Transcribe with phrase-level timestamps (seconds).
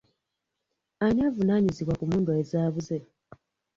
[1.05, 2.97] Ani avunaanyizibwa ku mmundu ezaabuze?